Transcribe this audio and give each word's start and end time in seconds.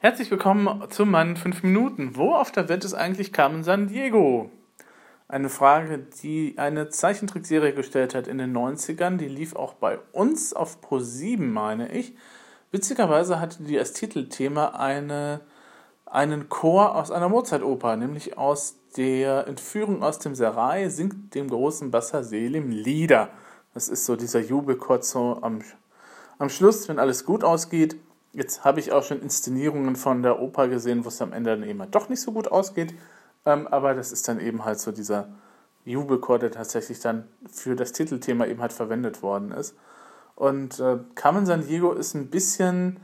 Herzlich 0.00 0.30
willkommen 0.30 0.88
zu 0.90 1.04
meinen 1.04 1.36
5 1.36 1.64
Minuten. 1.64 2.14
Wo 2.14 2.32
auf 2.32 2.52
der 2.52 2.68
Welt 2.68 2.84
ist 2.84 2.94
eigentlich 2.94 3.32
Carmen 3.32 3.64
San 3.64 3.88
Diego? 3.88 4.48
Eine 5.26 5.48
Frage, 5.48 5.98
die 6.22 6.54
eine 6.56 6.88
Zeichentrickserie 6.88 7.72
gestellt 7.72 8.14
hat 8.14 8.28
in 8.28 8.38
den 8.38 8.56
90ern. 8.56 9.16
Die 9.16 9.26
lief 9.26 9.56
auch 9.56 9.74
bei 9.74 9.98
uns 10.12 10.52
auf 10.52 10.80
Pro 10.80 11.00
7, 11.00 11.52
meine 11.52 11.90
ich. 11.90 12.14
Witzigerweise 12.70 13.40
hatte 13.40 13.64
die 13.64 13.76
als 13.76 13.92
Titelthema 13.92 14.66
eine, 14.68 15.40
einen 16.06 16.48
Chor 16.48 16.94
aus 16.94 17.10
einer 17.10 17.28
Mozart-Oper, 17.28 17.96
nämlich 17.96 18.38
aus 18.38 18.76
der 18.96 19.48
Entführung 19.48 20.04
aus 20.04 20.20
dem 20.20 20.36
Serai 20.36 20.90
singt 20.90 21.34
dem 21.34 21.48
großen 21.48 21.90
Basser 21.90 22.22
Selim 22.22 22.70
Lieder. 22.70 23.30
Das 23.74 23.88
ist 23.88 24.06
so 24.06 24.14
dieser 24.14 24.38
Jubelchor 24.38 25.42
am, 25.42 25.58
am 26.38 26.50
Schluss, 26.50 26.88
wenn 26.88 27.00
alles 27.00 27.24
gut 27.24 27.42
ausgeht. 27.42 27.96
Jetzt 28.32 28.64
habe 28.64 28.80
ich 28.80 28.92
auch 28.92 29.02
schon 29.02 29.20
Inszenierungen 29.22 29.96
von 29.96 30.22
der 30.22 30.40
Oper 30.40 30.68
gesehen, 30.68 31.04
wo 31.04 31.08
es 31.08 31.22
am 31.22 31.32
Ende 31.32 31.50
dann 31.50 31.68
eben 31.68 31.80
halt 31.80 31.94
doch 31.94 32.08
nicht 32.08 32.20
so 32.20 32.32
gut 32.32 32.48
ausgeht. 32.48 32.94
Ähm, 33.46 33.66
aber 33.66 33.94
das 33.94 34.12
ist 34.12 34.28
dann 34.28 34.40
eben 34.40 34.64
halt 34.64 34.78
so 34.78 34.92
dieser 34.92 35.28
Jubelchor, 35.84 36.38
der 36.38 36.50
tatsächlich 36.50 37.00
dann 37.00 37.26
für 37.50 37.74
das 37.74 37.92
Titelthema 37.92 38.46
eben 38.46 38.60
halt 38.60 38.72
verwendet 38.72 39.22
worden 39.22 39.52
ist. 39.52 39.74
Und 40.34 40.78
äh, 40.78 40.98
Carmen 41.14 41.46
San 41.46 41.66
Diego 41.66 41.92
ist 41.92 42.14
ein 42.14 42.28
bisschen, 42.28 43.00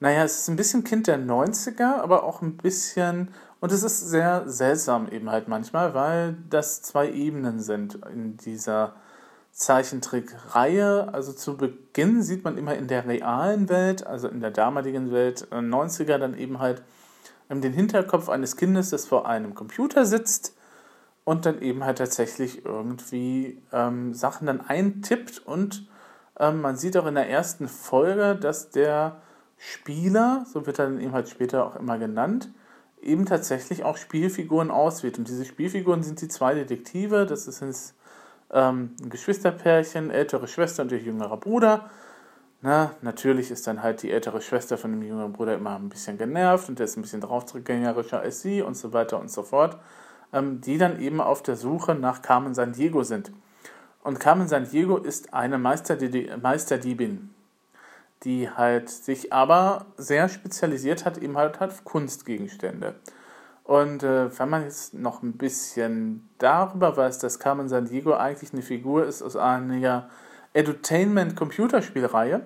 naja, 0.00 0.24
es 0.24 0.40
ist 0.40 0.48
ein 0.48 0.56
bisschen 0.56 0.84
Kind 0.84 1.06
der 1.06 1.18
90er, 1.18 2.00
aber 2.00 2.24
auch 2.24 2.42
ein 2.42 2.56
bisschen, 2.56 3.28
und 3.60 3.72
es 3.72 3.82
ist 3.82 4.00
sehr 4.00 4.42
seltsam 4.46 5.08
eben 5.08 5.30
halt 5.30 5.48
manchmal, 5.48 5.94
weil 5.94 6.36
das 6.50 6.82
zwei 6.82 7.10
Ebenen 7.10 7.60
sind 7.60 8.00
in 8.12 8.36
dieser 8.36 8.96
Zeichentrickreihe. 9.54 11.14
Also 11.14 11.32
zu 11.32 11.56
Beginn 11.56 12.22
sieht 12.22 12.44
man 12.44 12.58
immer 12.58 12.74
in 12.74 12.88
der 12.88 13.06
realen 13.06 13.68
Welt, 13.68 14.06
also 14.06 14.28
in 14.28 14.40
der 14.40 14.50
damaligen 14.50 15.12
Welt, 15.12 15.48
90er, 15.50 16.14
äh, 16.14 16.18
dann 16.18 16.36
eben 16.36 16.58
halt 16.58 16.82
den 17.48 17.72
Hinterkopf 17.72 18.28
eines 18.28 18.56
Kindes, 18.56 18.90
das 18.90 19.06
vor 19.06 19.28
einem 19.28 19.54
Computer 19.54 20.04
sitzt 20.04 20.56
und 21.22 21.46
dann 21.46 21.62
eben 21.62 21.84
halt 21.84 21.98
tatsächlich 21.98 22.64
irgendwie 22.64 23.62
ähm, 23.72 24.12
Sachen 24.12 24.48
dann 24.48 24.60
eintippt 24.60 25.46
und 25.46 25.86
ähm, 26.38 26.60
man 26.60 26.76
sieht 26.76 26.96
auch 26.96 27.06
in 27.06 27.14
der 27.14 27.30
ersten 27.30 27.68
Folge, 27.68 28.34
dass 28.34 28.70
der 28.70 29.20
Spieler, 29.56 30.44
so 30.52 30.66
wird 30.66 30.80
er 30.80 30.86
dann 30.86 31.00
eben 31.00 31.12
halt 31.12 31.28
später 31.28 31.64
auch 31.64 31.76
immer 31.76 31.96
genannt, 31.98 32.50
eben 33.00 33.24
tatsächlich 33.24 33.84
auch 33.84 33.96
Spielfiguren 33.96 34.70
auswählt. 34.70 35.18
Und 35.18 35.28
diese 35.28 35.44
Spielfiguren 35.44 36.02
sind 36.02 36.20
die 36.20 36.28
zwei 36.28 36.54
Detektive, 36.54 37.24
das 37.24 37.46
ist 37.46 37.62
ins 37.62 37.94
ähm, 38.54 38.96
ein 39.02 39.10
Geschwisterpärchen, 39.10 40.10
ältere 40.10 40.48
Schwester 40.48 40.82
und 40.82 40.92
ihr 40.92 40.98
jüngerer 40.98 41.36
Bruder. 41.36 41.90
Na, 42.62 42.92
natürlich 43.02 43.50
ist 43.50 43.66
dann 43.66 43.82
halt 43.82 44.02
die 44.02 44.10
ältere 44.10 44.40
Schwester 44.40 44.78
von 44.78 44.92
dem 44.92 45.02
jüngeren 45.02 45.34
Bruder 45.34 45.54
immer 45.54 45.76
ein 45.76 45.90
bisschen 45.90 46.16
genervt 46.16 46.70
und 46.70 46.78
der 46.78 46.86
ist 46.86 46.96
ein 46.96 47.02
bisschen 47.02 47.20
draufgängerischer 47.20 48.20
als 48.20 48.40
sie 48.40 48.62
und 48.62 48.74
so 48.74 48.94
weiter 48.94 49.20
und 49.20 49.30
so 49.30 49.42
fort. 49.42 49.76
Ähm, 50.32 50.60
die 50.62 50.78
dann 50.78 51.00
eben 51.00 51.20
auf 51.20 51.42
der 51.42 51.56
Suche 51.56 51.94
nach 51.94 52.22
Carmen 52.22 52.54
San 52.54 52.72
Diego 52.72 53.02
sind. 53.02 53.32
Und 54.02 54.20
Carmen 54.20 54.48
San 54.48 54.68
Diego 54.68 54.96
ist 54.96 55.34
eine 55.34 55.58
Meisterdiebin, 55.58 57.30
die 58.22 58.50
halt 58.50 58.90
sich 58.90 59.32
aber 59.32 59.86
sehr 59.96 60.28
spezialisiert 60.28 61.04
hat, 61.04 61.18
eben 61.18 61.36
halt 61.36 61.60
auf 61.60 61.84
Kunstgegenstände. 61.84 62.94
Und 63.64 64.02
äh, 64.02 64.38
wenn 64.38 64.48
man 64.50 64.62
jetzt 64.64 64.94
noch 64.94 65.22
ein 65.22 65.32
bisschen 65.32 66.28
darüber 66.38 66.96
weiß, 66.96 67.18
dass 67.18 67.38
Carmen 67.38 67.68
San 67.68 67.86
Diego 67.86 68.12
eigentlich 68.14 68.52
eine 68.52 68.62
Figur 68.62 69.06
ist 69.06 69.22
aus 69.22 69.36
einer 69.36 70.08
Edutainment-Computerspielreihe, 70.52 72.42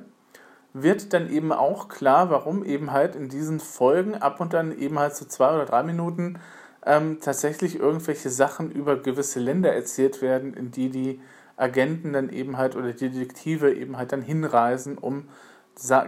wird 0.72 1.12
dann 1.12 1.28
eben 1.30 1.52
auch 1.52 1.88
klar, 1.88 2.30
warum 2.30 2.64
eben 2.64 2.92
halt 2.92 3.16
in 3.16 3.28
diesen 3.28 3.58
Folgen 3.58 4.14
ab 4.14 4.40
und 4.40 4.52
dann 4.52 4.76
eben 4.78 4.98
halt 4.98 5.16
so 5.16 5.24
zwei 5.24 5.54
oder 5.54 5.64
drei 5.64 5.82
Minuten 5.82 6.38
ähm, 6.86 7.18
tatsächlich 7.20 7.80
irgendwelche 7.80 8.30
Sachen 8.30 8.70
über 8.70 8.96
gewisse 8.96 9.40
Länder 9.40 9.74
erzählt 9.74 10.22
werden, 10.22 10.54
in 10.54 10.70
die 10.70 10.90
die 10.90 11.20
Agenten 11.56 12.12
dann 12.12 12.30
eben 12.30 12.56
halt 12.56 12.76
oder 12.76 12.92
die 12.92 13.10
Detektive 13.10 13.74
eben 13.74 13.96
halt 13.96 14.12
dann 14.12 14.22
hinreisen, 14.22 14.96
um 14.96 15.28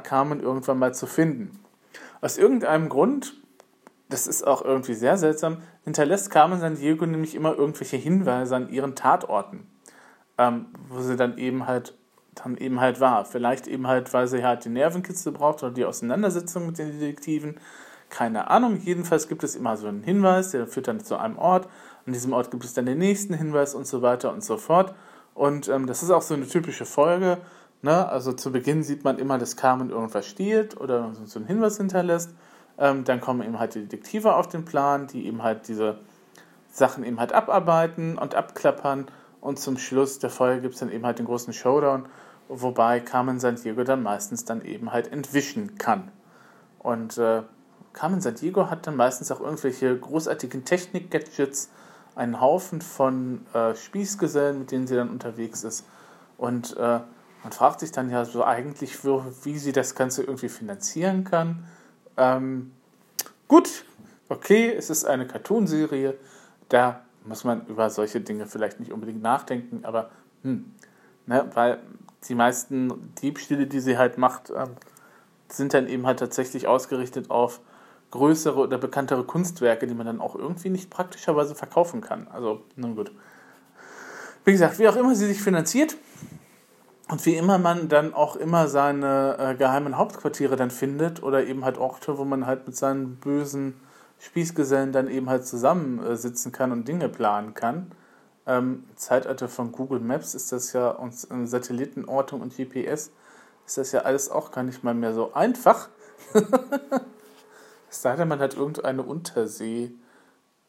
Carmen 0.04 0.40
irgendwann 0.40 0.78
mal 0.78 0.94
zu 0.94 1.06
finden. 1.06 1.58
Aus 2.20 2.38
irgendeinem 2.38 2.88
Grund 2.88 3.34
das 4.10 4.26
ist 4.26 4.46
auch 4.46 4.62
irgendwie 4.62 4.94
sehr 4.94 5.16
seltsam, 5.16 5.58
hinterlässt 5.84 6.30
Carmen 6.30 6.60
San 6.60 6.76
Diego 6.76 7.06
nämlich 7.06 7.34
immer 7.34 7.56
irgendwelche 7.56 7.96
Hinweise 7.96 8.56
an 8.56 8.68
ihren 8.68 8.94
Tatorten, 8.94 9.66
ähm, 10.36 10.66
wo 10.88 11.00
sie 11.00 11.16
dann 11.16 11.38
eben 11.38 11.66
halt 11.66 11.94
dann 12.34 12.56
eben 12.56 12.80
halt 12.80 13.00
war. 13.00 13.24
Vielleicht 13.24 13.66
eben 13.66 13.86
halt, 13.86 14.12
weil 14.12 14.26
sie 14.26 14.44
halt 14.44 14.64
die 14.64 14.68
Nervenkitzel 14.68 15.32
braucht 15.32 15.62
oder 15.62 15.72
die 15.72 15.84
Auseinandersetzung 15.84 16.66
mit 16.66 16.78
den 16.78 16.98
Detektiven. 16.98 17.58
Keine 18.08 18.50
Ahnung. 18.50 18.80
Jedenfalls 18.82 19.28
gibt 19.28 19.44
es 19.44 19.56
immer 19.56 19.76
so 19.76 19.86
einen 19.86 20.02
Hinweis, 20.02 20.50
der 20.50 20.66
führt 20.66 20.88
dann 20.88 21.00
zu 21.00 21.16
einem 21.16 21.38
Ort. 21.38 21.68
An 22.06 22.12
diesem 22.12 22.32
Ort 22.32 22.50
gibt 22.50 22.64
es 22.64 22.74
dann 22.74 22.86
den 22.86 22.98
nächsten 22.98 23.34
Hinweis 23.34 23.74
und 23.74 23.86
so 23.86 24.02
weiter 24.02 24.32
und 24.32 24.42
so 24.42 24.56
fort. 24.56 24.94
Und 25.34 25.68
ähm, 25.68 25.86
das 25.86 26.02
ist 26.02 26.10
auch 26.10 26.22
so 26.22 26.34
eine 26.34 26.46
typische 26.46 26.84
Folge. 26.84 27.38
Ne? 27.82 28.08
Also 28.08 28.32
zu 28.32 28.52
Beginn 28.52 28.82
sieht 28.82 29.04
man 29.04 29.18
immer, 29.18 29.38
dass 29.38 29.56
Carmen 29.56 29.90
irgendwas 29.90 30.26
stiehlt 30.26 30.80
oder 30.80 31.12
so 31.24 31.38
einen 31.38 31.46
Hinweis 31.46 31.76
hinterlässt. 31.76 32.34
Ähm, 32.80 33.04
dann 33.04 33.20
kommen 33.20 33.42
eben 33.42 33.58
halt 33.58 33.74
die 33.74 33.82
Detektive 33.82 34.34
auf 34.34 34.48
den 34.48 34.64
Plan, 34.64 35.06
die 35.06 35.26
eben 35.26 35.42
halt 35.42 35.68
diese 35.68 35.98
Sachen 36.72 37.04
eben 37.04 37.20
halt 37.20 37.32
abarbeiten 37.32 38.18
und 38.18 38.34
abklappern. 38.34 39.06
Und 39.40 39.58
zum 39.58 39.78
Schluss 39.78 40.18
der 40.18 40.30
Folge 40.30 40.62
gibt 40.62 40.74
es 40.74 40.80
dann 40.80 40.90
eben 40.90 41.06
halt 41.06 41.18
den 41.18 41.26
großen 41.26 41.52
Showdown, 41.52 42.06
wobei 42.48 43.00
Carmen 43.00 43.38
Sandiego 43.38 43.84
dann 43.84 44.02
meistens 44.02 44.44
dann 44.44 44.64
eben 44.64 44.92
halt 44.92 45.12
entwischen 45.12 45.76
kann. 45.76 46.10
Und 46.78 47.18
äh, 47.18 47.42
Carmen 47.92 48.20
Sandiego 48.20 48.70
hat 48.70 48.86
dann 48.86 48.96
meistens 48.96 49.30
auch 49.30 49.40
irgendwelche 49.40 49.96
großartigen 49.96 50.64
Technik-Gadgets, 50.64 51.70
einen 52.14 52.40
Haufen 52.40 52.80
von 52.80 53.46
äh, 53.54 53.74
Spießgesellen, 53.74 54.58
mit 54.58 54.72
denen 54.72 54.86
sie 54.86 54.96
dann 54.96 55.10
unterwegs 55.10 55.64
ist. 55.64 55.86
Und 56.38 56.76
äh, 56.76 57.00
man 57.42 57.52
fragt 57.52 57.80
sich 57.80 57.92
dann 57.92 58.10
ja 58.10 58.24
so 58.24 58.44
eigentlich, 58.44 59.04
wie 59.04 59.58
sie 59.58 59.72
das 59.72 59.94
Ganze 59.94 60.22
irgendwie 60.22 60.48
finanzieren 60.48 61.24
kann. 61.24 61.64
Ähm, 62.20 62.72
gut, 63.48 63.86
okay, 64.28 64.70
es 64.76 64.90
ist 64.90 65.06
eine 65.06 65.26
Cartoonserie, 65.26 66.18
da 66.68 67.00
muss 67.24 67.44
man 67.44 67.66
über 67.66 67.88
solche 67.88 68.20
Dinge 68.20 68.46
vielleicht 68.46 68.78
nicht 68.78 68.92
unbedingt 68.92 69.22
nachdenken, 69.22 69.86
aber 69.86 70.10
hm, 70.42 70.70
ne, 71.24 71.50
weil 71.54 71.78
die 72.28 72.34
meisten 72.34 73.14
Diebstähle, 73.22 73.66
die 73.66 73.80
sie 73.80 73.96
halt 73.96 74.18
macht, 74.18 74.50
ähm, 74.50 74.76
sind 75.48 75.72
dann 75.72 75.88
eben 75.88 76.06
halt 76.06 76.18
tatsächlich 76.18 76.68
ausgerichtet 76.68 77.30
auf 77.30 77.60
größere 78.10 78.60
oder 78.60 78.76
bekanntere 78.76 79.24
Kunstwerke, 79.24 79.86
die 79.86 79.94
man 79.94 80.04
dann 80.04 80.20
auch 80.20 80.36
irgendwie 80.36 80.68
nicht 80.68 80.90
praktischerweise 80.90 81.54
verkaufen 81.54 82.02
kann. 82.02 82.28
Also, 82.28 82.62
nun 82.76 82.96
gut. 82.96 83.12
Wie 84.44 84.52
gesagt, 84.52 84.78
wie 84.78 84.88
auch 84.88 84.96
immer 84.96 85.14
sie 85.14 85.26
sich 85.26 85.40
finanziert, 85.40 85.96
und 87.10 87.26
wie 87.26 87.34
immer 87.34 87.58
man 87.58 87.88
dann 87.88 88.14
auch 88.14 88.36
immer 88.36 88.68
seine 88.68 89.36
äh, 89.36 89.54
geheimen 89.56 89.98
Hauptquartiere 89.98 90.54
dann 90.54 90.70
findet 90.70 91.24
oder 91.24 91.44
eben 91.44 91.64
halt 91.64 91.76
Orte, 91.76 92.18
wo 92.18 92.24
man 92.24 92.46
halt 92.46 92.68
mit 92.68 92.76
seinen 92.76 93.16
bösen 93.16 93.74
Spießgesellen 94.20 94.92
dann 94.92 95.08
eben 95.08 95.28
halt 95.28 95.44
zusammensitzen 95.44 96.52
äh, 96.52 96.56
kann 96.56 96.70
und 96.70 96.86
Dinge 96.86 97.08
planen 97.08 97.54
kann. 97.54 97.90
Ähm, 98.46 98.84
Zeitalter 98.94 99.48
von 99.48 99.72
Google 99.72 99.98
Maps 99.98 100.34
ist 100.34 100.52
das 100.52 100.72
ja 100.72 100.90
und 100.90 101.12
äh, 101.12 101.46
Satellitenortung 101.46 102.42
und 102.42 102.56
GPS 102.56 103.10
ist 103.66 103.78
das 103.78 103.90
ja 103.90 104.02
alles 104.02 104.30
auch 104.30 104.52
gar 104.52 104.62
nicht 104.62 104.84
mal 104.84 104.94
mehr 104.94 105.12
so 105.12 105.34
einfach. 105.34 105.88
es 107.90 108.02
sei 108.02 108.14
denn, 108.14 108.28
man 108.28 108.38
hat 108.38 108.54
irgendeine 108.54 109.02
Untersee 109.02 109.90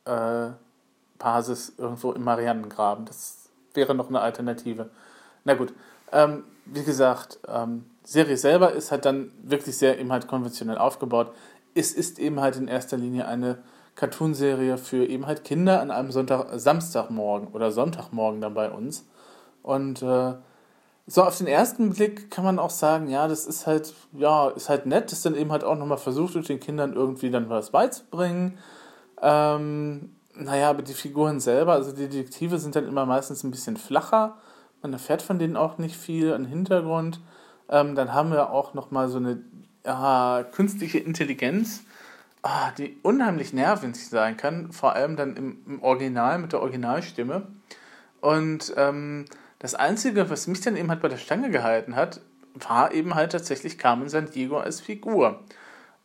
äh, 0.06 0.50
irgendwo 1.78 2.14
im 2.14 2.24
Marianengraben. 2.24 3.06
Das 3.06 3.50
wäre 3.76 3.94
noch 3.94 4.10
eine 4.10 4.22
Alternative. 4.22 4.90
Na 5.44 5.54
gut, 5.54 5.74
ähm, 6.12 6.44
wie 6.66 6.84
gesagt, 6.84 7.40
ähm, 7.48 7.86
Serie 8.04 8.38
selber 8.38 8.74
ist 8.74 8.92
halt 8.92 9.06
dann 9.06 9.32
wirklich 9.44 9.78
sehr 9.78 10.00
eben 10.00 10.12
halt 10.12 10.28
konventionell 10.28 10.78
aufgebaut. 10.78 11.32
Es 11.74 11.94
ist 11.94 12.20
eben 12.20 12.40
halt 12.40 12.58
in 12.58 12.68
erster 12.68 12.98
Linie 12.98 13.28
eine 13.28 13.60
Cartoonserie 13.96 14.78
für 14.78 15.06
eben 15.06 15.28
halt 15.28 15.44
Kinder 15.44 15.82
an 15.82 15.92
einem 15.92 16.12
Sonntag, 16.12 16.48
Samstagmorgen 16.56 17.50
oder 17.50 17.72
Sonntagmorgen 17.72 18.42
dann 18.42 18.54
bei 18.54 18.70
uns. 18.70 19.06
Und 19.64 20.02
äh, 20.02 20.34
so 21.08 21.24
auf 21.24 21.38
den 21.38 21.48
ersten 21.48 21.92
Blick 21.92 22.32
kann 22.32 22.44
man 22.44 22.60
auch 22.60 22.70
sagen, 22.70 23.10
ja, 23.10 23.28
das 23.28 23.46
ist 23.46 23.68
halt, 23.68 23.94
ja, 24.14 24.50
ist 24.50 24.70
halt 24.70 24.86
nett, 24.86 25.12
dass 25.12 25.22
dann 25.22 25.36
eben 25.36 25.52
halt 25.52 25.64
auch 25.64 25.76
nochmal 25.76 25.98
versucht 25.98 26.36
wird, 26.36 26.50
den 26.50 26.60
Kindern 26.60 26.94
irgendwie 26.94 27.30
dann 27.30 27.50
was 27.50 27.72
beizubringen. 27.72 28.58
Ähm, 29.22 30.16
naja, 30.34 30.70
aber 30.70 30.82
die 30.82 30.94
Figuren 30.94 31.40
selber, 31.40 31.74
also 31.74 31.92
die 31.92 32.08
Detektive 32.08 32.58
sind 32.58 32.76
dann 32.76 32.88
immer 32.88 33.06
meistens 33.06 33.44
ein 33.44 33.52
bisschen 33.52 33.78
flacher 33.78 34.38
man 34.82 34.94
erfährt 34.94 35.22
von 35.22 35.40
denen 35.40 35.58
auch 35.58 35.78
nicht 35.78 35.96
viel 35.96 36.34
an 36.34 36.46
Hintergrund. 36.46 37.20
Ähm, 37.70 37.96
dann 37.96 38.14
haben 38.14 38.32
wir 38.32 38.52
auch 38.52 38.74
nochmal 38.74 39.08
so 39.10 39.18
eine 39.18 39.42
ja, 39.86 40.46
künstliche 40.52 41.00
Intelligenz, 41.00 41.84
ah, 42.42 42.72
die 42.78 42.98
unheimlich 43.04 43.54
nervig 43.54 44.08
sein 44.08 44.38
kann, 44.38 44.72
vor 44.72 44.94
allem 44.94 45.16
dann 45.16 45.36
im, 45.36 45.58
im 45.66 45.84
Original 45.84 46.40
mit 46.40 46.54
der 46.54 46.62
Originalstimme. 46.62 47.48
Und 48.20 48.74
ähm, 48.78 49.26
das 49.60 49.76
Einzige, 49.76 50.30
was 50.30 50.48
mich 50.48 50.62
dann 50.62 50.76
eben 50.76 50.90
halt 50.90 51.02
bei 51.02 51.08
der 51.08 51.18
Stange 51.18 51.50
gehalten 51.50 51.96
hat, 51.96 52.22
war 52.54 52.94
eben 52.94 53.16
halt 53.16 53.32
tatsächlich 53.32 53.78
Carmen 53.78 54.10
San 54.10 54.30
Diego 54.30 54.58
als 54.58 54.82
Figur. 54.82 55.40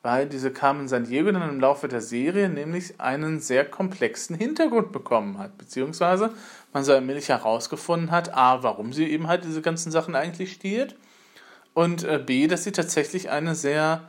Weil 0.06 0.28
diese 0.28 0.52
Carmen 0.52 0.86
San 0.86 1.02
Diego 1.02 1.32
dann 1.32 1.50
im 1.50 1.58
Laufe 1.58 1.88
der 1.88 2.00
Serie 2.00 2.48
nämlich 2.48 3.00
einen 3.00 3.40
sehr 3.40 3.64
komplexen 3.64 4.36
Hintergrund 4.36 4.92
bekommen 4.92 5.36
hat, 5.36 5.58
beziehungsweise 5.58 6.30
man 6.72 6.84
so 6.84 6.92
allmählich 6.92 7.28
herausgefunden 7.28 8.12
hat, 8.12 8.32
a, 8.32 8.62
warum 8.62 8.92
sie 8.92 9.10
eben 9.10 9.26
halt 9.26 9.42
diese 9.42 9.62
ganzen 9.62 9.90
Sachen 9.90 10.14
eigentlich 10.14 10.52
stiehlt 10.52 10.94
und 11.74 12.04
äh, 12.04 12.22
b, 12.24 12.46
dass 12.46 12.62
sie 12.62 12.70
tatsächlich 12.70 13.30
eine 13.30 13.56
sehr, 13.56 14.04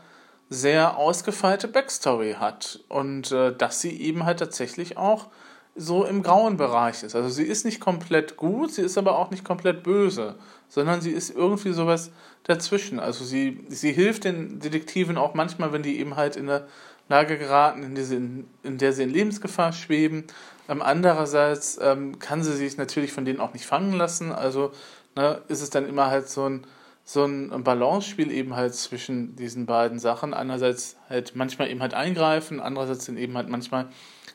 sehr 0.52 0.98
ausgefeilte 0.98 1.68
Backstory 1.68 2.36
hat 2.40 2.80
und 2.90 3.32
äh, 3.32 3.52
dass 3.58 3.82
sie 3.82 4.00
eben 4.00 4.24
halt 4.24 4.38
tatsächlich 4.38 4.98
auch 4.98 5.30
so 5.78 6.06
im 6.06 6.24
grauen 6.24 6.58
Bereich 6.58 7.04
ist. 7.04 7.16
Also 7.16 7.30
sie 7.30 7.44
ist 7.44 7.64
nicht 7.64 7.80
komplett 7.80 8.36
gut, 8.36 8.74
sie 8.74 8.82
ist 8.82 8.98
aber 8.98 9.18
auch 9.18 9.30
nicht 9.30 9.46
komplett 9.46 9.84
böse, 9.84 10.36
sondern 10.68 11.02
sie 11.02 11.12
ist 11.12 11.30
irgendwie 11.30 11.72
sowas 11.72 12.12
dazwischen. 12.44 13.00
Also 13.00 13.24
sie, 13.24 13.64
sie 13.70 13.92
hilft 13.92 14.24
den 14.24 14.60
Detektiven 14.60 15.18
auch 15.18 15.34
manchmal, 15.34 15.72
wenn 15.72 15.84
die 15.84 16.00
eben 16.00 16.16
halt 16.16 16.36
in 16.36 16.50
eine 16.50 16.68
Lage 17.10 17.38
geraten, 17.38 17.84
in, 17.84 17.96
diese, 17.96 18.16
in, 18.16 18.48
der 18.64 18.92
sie 18.92 19.04
in 19.04 19.12
Lebensgefahr 19.12 19.72
schweben. 19.72 20.26
Ähm, 20.68 20.82
andererseits 20.82 21.80
ähm, 21.82 22.20
kann 22.20 22.44
sie 22.44 22.56
sich 22.56 22.78
natürlich 22.78 23.14
von 23.14 23.24
denen 23.24 23.40
auch 23.40 23.54
nicht 23.54 23.66
fangen 23.66 23.94
lassen. 23.94 24.32
Also 24.32 24.72
ne, 25.16 25.42
ist 25.48 25.62
es 25.62 25.70
dann 25.70 25.88
immer 25.88 26.08
halt 26.08 26.28
so 26.28 26.50
ein, 26.50 26.66
so 27.10 27.24
ein 27.24 27.64
Balance-Spiel 27.64 28.34
eben 28.34 28.58
halt 28.58 28.76
zwischen 28.76 29.38
diesen 29.38 29.66
beiden 29.66 29.98
Sachen. 29.98 30.34
Einerseits 30.34 30.98
halt 31.08 31.38
manchmal 31.38 31.70
eben 31.70 31.82
halt 31.82 31.94
eingreifen, 31.94 32.60
andererseits 32.60 33.06
dann 33.06 33.16
eben 33.16 33.38
halt 33.38 33.48
manchmal 33.48 33.88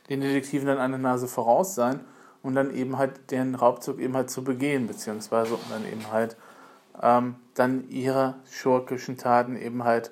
den 0.08 0.22
Detektiven 0.22 0.66
dann 0.66 0.78
eine 0.78 0.98
Nase 0.98 1.28
voraus 1.28 1.74
sein 1.74 2.00
und 2.42 2.54
dann 2.54 2.74
eben 2.74 2.96
halt 2.96 3.30
den 3.30 3.56
Raubzug 3.56 4.00
eben 4.00 4.16
halt 4.16 4.30
zu 4.30 4.42
begehen, 4.42 4.86
beziehungsweise 4.86 5.52
um 5.52 5.60
dann 5.68 5.84
eben 5.84 6.10
halt 6.10 6.38
ähm, 7.02 7.34
dann 7.52 7.90
ihre 7.90 8.36
schurkischen 8.50 9.18
Taten 9.18 9.56
eben 9.56 9.84
halt 9.84 10.10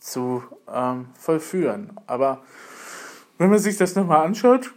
zu 0.00 0.42
ähm, 0.68 1.06
vollführen. 1.14 1.92
Aber 2.08 2.42
wenn 3.38 3.48
man 3.48 3.60
sich 3.60 3.76
das 3.76 3.94
nochmal 3.94 4.26
anschaut, 4.26 4.72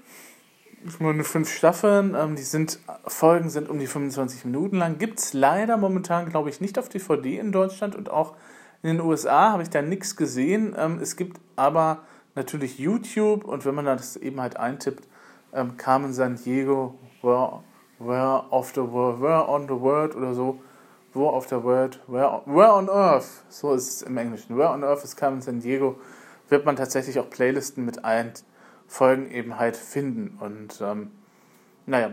meine, 0.99 1.23
fünf 1.23 1.51
Staffeln, 1.51 2.15
ähm, 2.15 2.35
die 2.35 2.43
sind, 2.43 2.79
Folgen 3.07 3.49
sind 3.49 3.69
um 3.69 3.79
die 3.79 3.87
25 3.87 4.45
Minuten 4.45 4.77
lang. 4.77 4.97
Gibt 4.97 5.19
es 5.19 5.33
leider 5.33 5.77
momentan, 5.77 6.29
glaube 6.29 6.49
ich, 6.49 6.61
nicht 6.61 6.77
auf 6.77 6.89
DVD 6.89 7.39
in 7.39 7.51
Deutschland 7.51 7.95
und 7.95 8.09
auch 8.09 8.35
in 8.83 8.97
den 8.97 9.01
USA 9.01 9.51
habe 9.51 9.63
ich 9.63 9.69
da 9.69 9.81
nichts 9.81 10.15
gesehen. 10.15 10.75
Ähm, 10.77 10.99
es 11.01 11.15
gibt 11.15 11.39
aber 11.55 11.99
natürlich 12.35 12.77
YouTube 12.77 13.45
und 13.45 13.65
wenn 13.65 13.73
man 13.73 13.85
das 13.85 14.15
eben 14.15 14.39
halt 14.39 14.57
eintippt, 14.57 15.07
ähm, 15.53 15.77
Carmen 15.77 16.13
San 16.13 16.35
Diego, 16.35 16.93
where, 17.21 17.63
where 17.97 18.43
of 18.51 18.71
the 18.75 18.81
world, 18.81 19.21
where 19.21 19.49
on 19.49 19.63
the 19.63 19.79
world 19.79 20.15
oder 20.15 20.33
so, 20.33 20.59
wo 21.13 21.29
auf 21.29 21.47
der 21.47 21.63
World, 21.63 21.99
where, 22.07 22.41
where 22.45 22.73
on 22.73 22.89
Earth, 22.89 23.43
so 23.49 23.73
ist 23.73 23.87
es 23.87 24.01
im 24.01 24.17
Englischen, 24.17 24.57
where 24.57 24.69
on 24.69 24.83
Earth 24.83 25.03
ist 25.03 25.15
Carmen 25.15 25.41
San 25.41 25.61
Diego, 25.61 25.99
wird 26.49 26.65
man 26.65 26.75
tatsächlich 26.75 27.17
auch 27.19 27.29
Playlisten 27.29 27.85
mit 27.85 28.03
allen 28.05 28.33
Folgen 28.87 29.29
eben 29.31 29.57
halt 29.57 29.77
finden. 29.77 30.37
Und 30.39 30.79
ähm, 30.81 31.11
naja, 31.85 32.11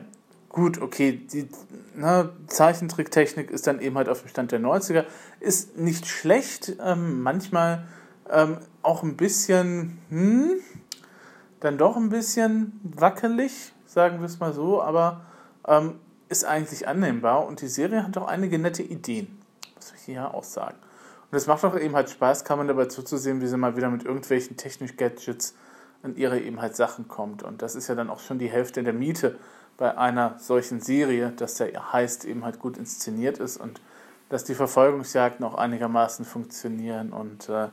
gut, 0.48 0.80
okay, 0.80 1.12
die 1.12 1.48
ne, 1.94 2.30
Zeichentricktechnik 2.46 3.50
ist 3.50 3.66
dann 3.66 3.80
eben 3.80 3.96
halt 3.96 4.08
auf 4.08 4.20
dem 4.20 4.28
Stand 4.28 4.52
der 4.52 4.60
90er, 4.60 5.04
ist 5.40 5.76
nicht 5.78 6.06
schlecht, 6.06 6.76
ähm, 6.84 7.22
manchmal 7.22 7.86
ähm, 8.30 8.58
auch 8.82 9.02
ein 9.02 9.16
bisschen, 9.16 9.98
hm, 10.10 10.50
dann 11.60 11.78
doch 11.78 11.96
ein 11.96 12.10
bisschen 12.10 12.80
wackelig, 12.82 13.72
sagen 13.86 14.20
wir 14.20 14.26
es 14.26 14.40
mal 14.40 14.52
so, 14.52 14.82
aber 14.82 15.22
ähm, 15.66 15.94
ist 16.28 16.44
eigentlich 16.44 16.88
annehmbar 16.88 17.46
und 17.46 17.60
die 17.60 17.68
Serie 17.68 18.04
hat 18.04 18.16
auch 18.16 18.26
einige 18.26 18.58
nette 18.58 18.82
Ideen, 18.82 19.38
muss 19.74 19.92
ich 19.96 20.02
hier 20.02 20.34
auch 20.34 20.44
sagen. 20.44 20.76
Und 21.30 21.36
es 21.36 21.46
macht 21.46 21.64
auch 21.64 21.78
eben 21.78 21.94
halt 21.94 22.10
Spaß, 22.10 22.44
kann 22.44 22.58
man 22.58 22.68
dabei 22.68 22.86
zuzusehen, 22.86 23.40
wie 23.40 23.46
sie 23.46 23.56
mal 23.56 23.76
wieder 23.76 23.90
mit 23.90 24.04
irgendwelchen 24.04 24.56
technischen 24.56 24.96
Gadgets 24.96 25.54
an 26.02 26.16
ihre 26.16 26.40
eben 26.40 26.60
halt 26.60 26.76
Sachen 26.76 27.08
kommt. 27.08 27.42
Und 27.42 27.62
das 27.62 27.74
ist 27.74 27.88
ja 27.88 27.94
dann 27.94 28.10
auch 28.10 28.20
schon 28.20 28.38
die 28.38 28.50
Hälfte 28.50 28.82
der 28.82 28.92
Miete 28.92 29.38
bei 29.76 29.96
einer 29.96 30.38
solchen 30.38 30.80
Serie, 30.80 31.32
dass 31.36 31.54
der 31.54 31.92
heißt 31.92 32.24
eben 32.24 32.44
halt 32.44 32.58
gut 32.58 32.76
inszeniert 32.76 33.38
ist 33.38 33.56
und 33.56 33.80
dass 34.28 34.44
die 34.44 34.54
Verfolgungsjagden 34.54 35.44
auch 35.44 35.54
einigermaßen 35.54 36.24
funktionieren 36.24 37.12
und 37.12 37.48
äh, 37.48 37.68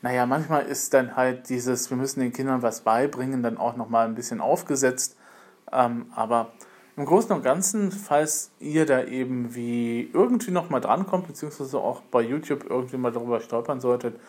naja, 0.00 0.26
manchmal 0.26 0.64
ist 0.66 0.94
dann 0.94 1.16
halt 1.16 1.48
dieses, 1.48 1.90
wir 1.90 1.96
müssen 1.96 2.20
den 2.20 2.32
Kindern 2.32 2.62
was 2.62 2.82
beibringen, 2.82 3.42
dann 3.42 3.58
auch 3.58 3.76
nochmal 3.76 4.06
ein 4.06 4.14
bisschen 4.14 4.40
aufgesetzt. 4.40 5.16
Ähm, 5.72 6.06
aber 6.14 6.52
im 6.96 7.04
Großen 7.04 7.32
und 7.32 7.42
Ganzen, 7.42 7.90
falls 7.90 8.52
ihr 8.60 8.86
da 8.86 9.04
eben 9.04 9.54
wie 9.54 10.08
irgendwie 10.12 10.52
nochmal 10.52 10.80
drankommt, 10.80 11.26
beziehungsweise 11.26 11.78
auch 11.78 12.00
bei 12.02 12.22
YouTube 12.22 12.64
irgendwie 12.68 12.96
mal 12.96 13.12
darüber 13.12 13.40
stolpern 13.40 13.80
solltet, 13.80 14.20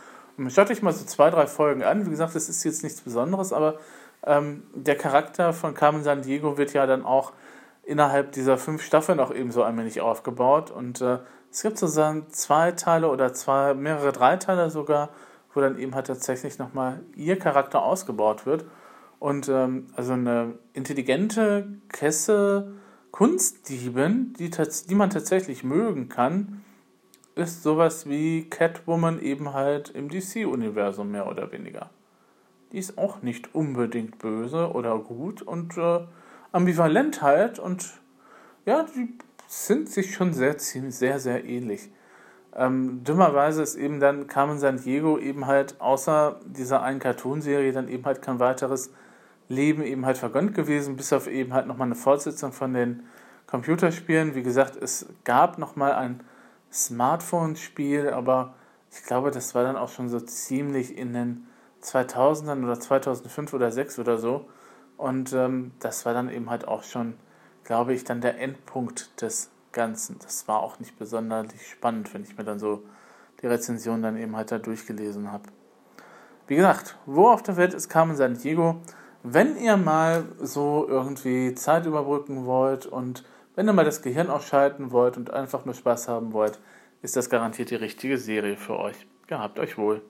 schaut 0.50 0.71
euch 0.71 0.81
mal 0.81 0.94
so 0.94 1.06
zwei, 1.06 1.30
drei 1.30 1.47
Folgen 1.47 1.83
an. 1.83 2.06
Wie 2.06 2.09
gesagt, 2.09 2.36
das 2.36 2.47
ist 2.50 2.63
jetzt 2.63 2.83
nichts 2.83 3.01
Besonderes, 3.01 3.51
aber 3.51 3.80
ähm, 4.25 4.63
der 4.74 4.95
Charakter 4.95 5.53
von 5.53 5.74
Carmen 5.74 6.03
San 6.03 6.21
Diego 6.21 6.57
wird 6.57 6.74
ja 6.74 6.86
dann 6.86 7.03
auch 7.03 7.33
innerhalb 7.83 8.31
dieser 8.33 8.57
fünf 8.57 8.83
Staffeln 8.83 9.19
auch 9.19 9.33
eben 9.33 9.51
so 9.51 9.63
allmählich 9.63 10.01
aufgebaut. 10.01 10.71
Und 10.71 11.01
äh, 11.01 11.19
es 11.51 11.63
gibt 11.63 11.77
sozusagen 11.77 12.30
zwei 12.30 12.71
Teile 12.71 13.09
oder 13.09 13.33
zwei, 13.33 13.74
mehrere 13.74 14.12
Dreiteile 14.12 14.69
sogar, 14.69 15.09
wo 15.53 15.62
dann 15.62 15.80
eben 15.80 15.95
halt 15.95 16.07
tatsächlich 16.07 16.59
nochmal 16.59 17.00
ihr 17.15 17.39
Charakter 17.39 17.81
ausgebaut 17.81 18.45
wird. 18.45 18.65
Und 19.18 19.50
ähm, 19.50 19.88
also 19.95 20.13
eine 20.13 20.53
intelligente 20.74 21.68
Kesse 21.89 22.74
Kunstdiebin, 23.12 24.33
die, 24.38 24.51
die 24.51 24.95
man 24.95 25.09
tatsächlich 25.09 25.63
mögen 25.63 26.09
kann, 26.09 26.63
ist 27.39 27.63
sowas 27.63 28.07
wie 28.07 28.50
Catwoman 28.50 29.19
eben 29.21 29.53
halt 29.53 29.89
im 29.89 30.09
DC-Universum 30.09 31.09
mehr 31.12 31.27
oder 31.27 31.51
weniger. 31.51 31.89
Die 32.71 32.77
ist 32.77 32.97
auch 32.97 33.21
nicht 33.21 33.56
unbedingt 33.56 34.19
böse 34.19 34.71
oder 34.71 35.00
gut 35.00 35.41
und 35.41 35.77
äh, 35.77 36.01
ambivalent 36.51 37.21
halt 37.21 37.57
und 37.57 37.91
ja, 38.65 38.86
die 38.95 39.18
sind 39.47 39.89
sich 39.89 40.13
schon 40.13 40.33
sehr, 40.33 40.59
sehr, 40.59 41.19
sehr 41.19 41.44
ähnlich. 41.45 41.89
Ähm, 42.56 43.03
dummerweise 43.03 43.63
ist 43.63 43.75
eben 43.75 44.00
dann 44.00 44.27
Carmen 44.27 44.59
San 44.59 44.77
Diego 44.77 45.18
eben 45.18 45.47
halt 45.47 45.80
außer 45.80 46.39
dieser 46.45 46.83
einen 46.83 47.00
Cartoonserie 47.00 47.71
dann 47.71 47.88
eben 47.88 48.06
halt 48.06 48.21
kein 48.21 48.39
weiteres 48.39 48.92
Leben 49.47 49.81
eben 49.81 50.06
halt 50.06 50.18
vergönnt 50.18 50.53
gewesen, 50.53 50.95
bis 50.95 51.13
auf 51.13 51.27
eben 51.27 51.53
halt 51.53 51.68
nochmal 51.68 51.88
eine 51.88 51.95
Fortsetzung 51.95 52.51
von 52.51 52.74
den 52.74 53.03
Computerspielen. 53.47 54.35
Wie 54.35 54.44
gesagt, 54.44 54.75
es 54.75 55.07
gab 55.24 55.57
nochmal 55.57 55.94
ein 55.94 56.21
Smartphone-Spiel, 56.71 58.10
aber 58.10 58.54
ich 58.92 59.04
glaube, 59.04 59.31
das 59.31 59.56
war 59.56 59.63
dann 59.63 59.75
auch 59.75 59.89
schon 59.89 60.10
so 60.10 60.19
ziemlich 60.19 60.98
in 60.98 61.13
den 61.13 61.48
2000ern 61.83 62.63
oder 62.63 62.80
2005 62.80 63.54
oder 63.54 63.69
2006 63.71 63.99
oder 63.99 64.18
so. 64.18 64.45
Und 64.97 65.33
ähm, 65.33 65.71
das 65.80 66.06
war 66.06 66.14
dann 66.14 66.30
eben 66.30 66.49
halt 66.49 66.68
auch 66.68 66.83
schon, 66.83 67.16
glaube 67.64 67.94
ich, 67.94 68.04
dann 68.04 68.21
der 68.21 68.40
Endpunkt 68.40 69.21
des 69.21 69.49
Ganzen. 69.71 70.18
Das 70.19 70.47
war 70.47 70.61
auch 70.61 70.80
nicht 70.80 70.97
besonders 70.97 71.47
spannend, 71.71 72.14
wenn 72.14 72.23
ich 72.23 72.38
mir 72.38 72.44
dann 72.44 72.59
so 72.59 72.83
die 73.42 73.47
Rezension 73.47 74.02
dann 74.02 74.18
eben 74.18 74.35
halt 74.35 74.52
da 74.52 74.57
durchgelesen 74.57 75.31
habe. 75.31 75.44
Wie 76.47 76.56
gesagt, 76.56 76.97
wo 77.06 77.30
auf 77.30 77.44
der 77.44 77.57
Welt 77.57 77.73
ist 77.73 77.90
Carmen 77.90 78.16
San 78.16 78.38
Diego? 78.38 78.81
Wenn 79.21 79.56
ihr 79.57 79.78
mal 79.78 80.26
so 80.42 80.85
irgendwie 80.88 81.54
Zeit 81.54 81.85
überbrücken 81.85 82.45
wollt 82.45 82.85
und 82.85 83.23
wenn 83.59 83.68
ihr 83.68 83.73
mal 83.73 83.83
das 83.83 84.01
Gehirn 84.01 84.30
ausschalten 84.30 84.92
wollt 84.92 85.18
und 85.18 85.33
einfach 85.33 85.66
nur 85.66 85.75
Spaß 85.75 86.07
haben 86.07 86.31
wollt, 86.31 86.61
ist 87.01 87.18
das 87.18 87.30
garantiert 87.30 87.71
die 87.71 87.75
richtige 87.75 88.18
Serie 88.18 88.56
für 88.56 88.80
euch. 88.80 88.95
Gehabt 89.28 89.59
euch 89.59 89.78
wohl. 89.78 90.01